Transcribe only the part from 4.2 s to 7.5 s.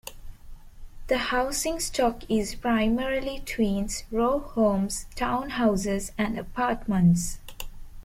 homes, townhouses, and apartments.